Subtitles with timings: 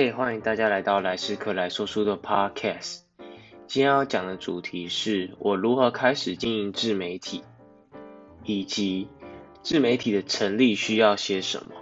[0.00, 3.00] 嘿，欢迎大家来到来时刻来说书的 Podcast。
[3.66, 7.42] 今天要讲的主题是我如何开始经营自媒体，
[8.44, 9.08] 以及
[9.64, 11.72] 自媒体的成立需要些什么。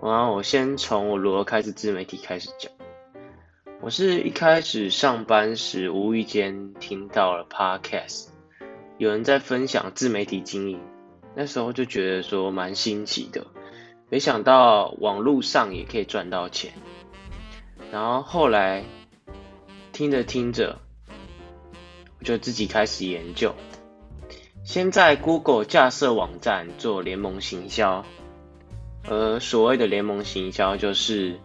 [0.00, 2.70] 然后我先从我如何开始自媒体开始讲。
[3.80, 8.28] 我是一开始上班时无意间听到了 Podcast，
[8.96, 10.80] 有人在分享自媒体经营，
[11.34, 13.44] 那时候就觉得说蛮新奇的。
[14.08, 16.72] 没想到网络上也可以赚到钱，
[17.90, 18.84] 然后后来
[19.92, 20.78] 听着听着，
[22.20, 23.54] 我就自己开始研究。
[24.64, 28.04] 先在 Google 架设网站做联盟行销，
[29.08, 31.40] 而所谓的联盟行销就是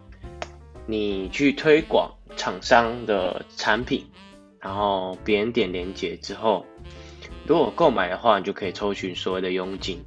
[0.86, 4.06] 你去推广厂商的产品，
[4.60, 6.64] 然后别人点连接之后，
[7.44, 10.04] 如果购买的话，你就可以抽取所谓的佣金。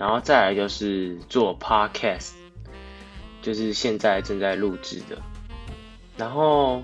[0.00, 2.30] 然后再来就是做 podcast，
[3.42, 5.18] 就是现在正在录制的。
[6.16, 6.82] 然后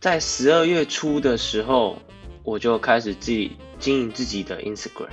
[0.00, 1.98] 在十二月初的时候，
[2.42, 5.10] 我就开始自己经营自己的 Instagram，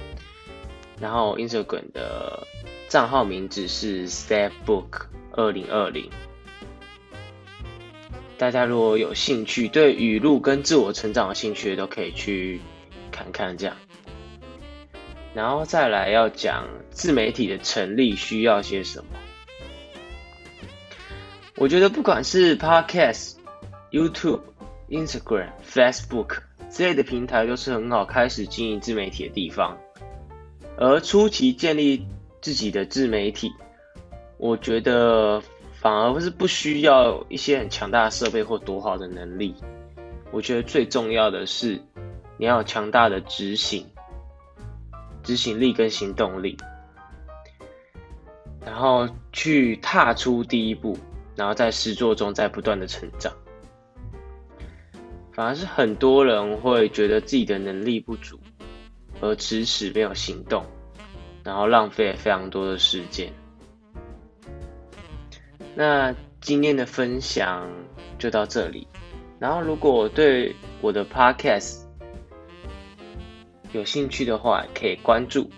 [1.02, 2.47] 然后 Instagram 的
[2.88, 6.09] 账号名字是 Stepbook 二零二零。
[8.38, 12.61] 大家如果有兴趣，对语录跟自我成长的兴趣，都可以去
[13.11, 13.75] 看看这样。
[15.34, 19.06] 然后再来要讲自媒体的成立需要些什么？
[21.56, 23.36] 我觉得不管是 Podcast、
[23.92, 24.42] YouTube、
[24.89, 26.38] Instagram、Facebook
[26.70, 29.78] 之类的平台，都是很好开始经营自媒体的地方。
[30.78, 32.06] 而初期建立
[32.42, 33.52] 自己的自媒体，
[34.38, 35.42] 我觉得
[35.73, 39.56] 反而不是不需要一些很强大的设备或多好的能力。
[40.31, 41.80] 我觉得最重要的是
[42.38, 43.86] 你要有强大的执行。
[45.23, 46.57] 执行力跟行动力，
[48.66, 50.97] 然后去踏出第一步，
[51.35, 53.33] 然后在实作中在不断的成长。
[55.31, 58.39] 反而是很多人会觉得自己的能力不足，
[59.20, 60.64] 而迟迟没有行动，
[61.43, 63.33] 然后浪费非常多的时间。
[65.73, 67.67] 那今天的分享
[68.19, 68.87] 就到这里。
[69.39, 71.83] 然后如果对我的 Podcast，
[73.73, 75.50] 有兴趣的话可以关注，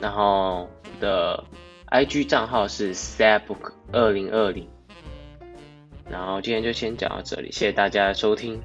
[0.00, 0.68] 然后
[1.00, 1.44] 的
[1.90, 4.68] IG 账号是 Sadbook 二零二零，
[6.08, 8.62] 然后今天就先讲到这里，谢谢大家的收听。